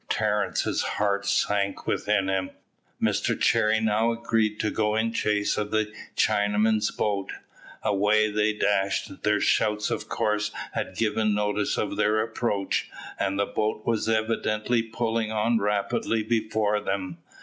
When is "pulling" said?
14.81-15.31